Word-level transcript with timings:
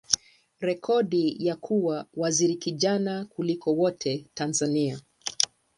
rekodi 0.59 1.35
ya 1.45 1.55
kuwa 1.55 2.05
waziri 2.13 2.55
kijana 2.55 3.25
kuliko 3.25 3.73
wote 3.73 4.25
Tanzania. 4.33 4.99